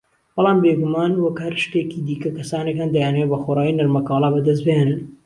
بەڵام 0.35 0.57
بیگومان 0.63 1.11
وەک 1.17 1.37
هەر 1.45 1.53
شتێکی 1.63 2.03
دیکە، 2.07 2.29
کەسانێک 2.37 2.77
هەن 2.81 2.89
دەیانەوێ 2.95 3.27
بەخۆڕایی 3.31 3.77
نەرمەکاڵا 3.79 4.29
بەدەست 4.35 4.63
بهێنن 4.67 5.01